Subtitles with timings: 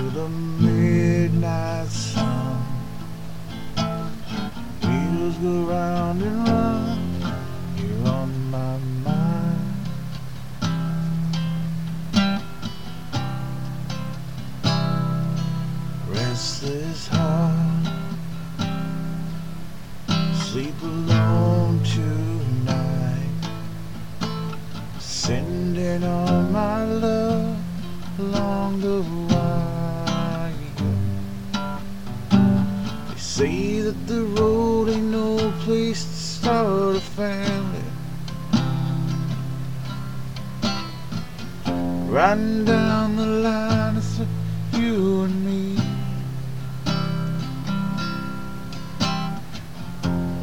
[0.00, 2.62] the midnight sun.
[4.82, 7.24] Wheels go round and round,
[7.76, 9.86] you're on my mind.
[16.08, 17.86] Restless heart,
[20.34, 23.40] sleep alone tonight,
[25.00, 26.77] sending all my
[33.18, 37.82] They say that the road ain't no place to start a family.
[42.08, 44.20] Riding down the line, it's
[44.72, 45.82] you and me.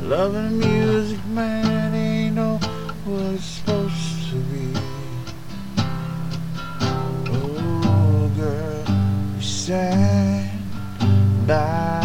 [0.03, 2.57] Loving music, man, ain't no
[3.05, 4.73] what it's supposed to be.
[7.31, 8.83] Oh, girl,
[9.37, 10.59] you stand
[11.47, 12.04] by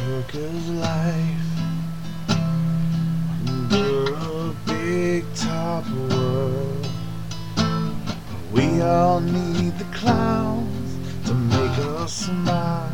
[0.00, 1.50] Circus life
[3.46, 6.86] under a big top world.
[8.50, 12.92] We all need the clowns to make us smile.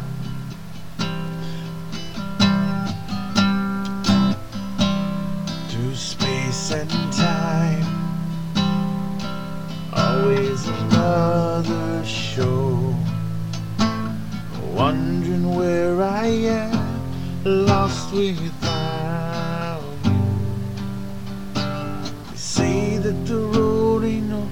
[5.68, 7.86] Through space and time,
[9.94, 12.94] always another show.
[14.74, 16.75] Wondering where I am,
[17.46, 20.10] lost without you.
[21.54, 24.48] They say that the road ain't no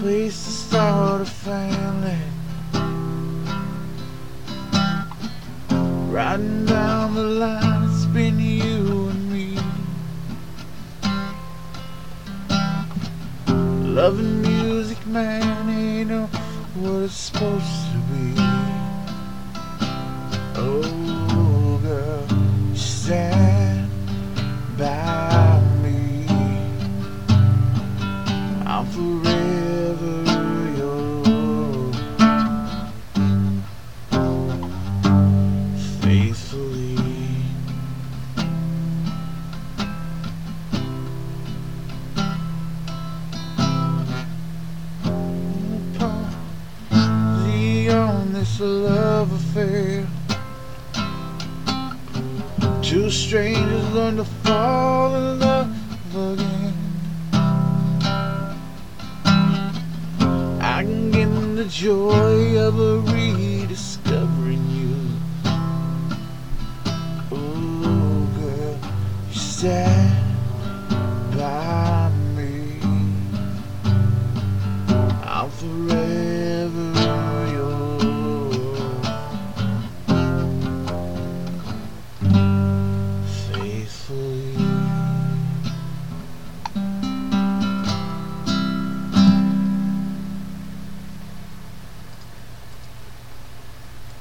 [0.00, 2.16] place to start a family.
[6.12, 9.58] Riding down the line, it's been you and me.
[13.92, 16.26] Loving music, man, ain't no
[16.76, 18.34] what it's supposed to be.
[20.54, 21.01] Oh,
[48.52, 50.06] It's a love affair.
[52.82, 55.74] Two strangers learn to fall in love
[56.14, 56.74] again.
[60.60, 64.96] I can get the joy of a rediscovering you.
[67.32, 68.78] Oh, girl,
[69.30, 70.36] you stand
[71.38, 72.80] by me.
[75.24, 76.31] I'm forever.